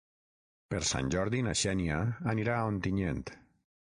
Per 0.71 0.77
Sant 0.91 1.11
Jordi 1.15 1.41
na 1.47 1.53
Xènia 1.59 1.99
anirà 2.33 2.57
a 2.57 2.65
Ontinyent. 2.71 3.21